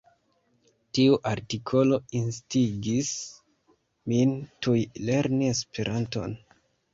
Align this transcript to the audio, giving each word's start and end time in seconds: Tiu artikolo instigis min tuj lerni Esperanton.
Tiu 0.97 1.17
artikolo 1.31 1.99
instigis 2.19 3.11
min 4.15 4.33
tuj 4.67 4.79
lerni 5.11 5.51
Esperanton. 5.53 6.35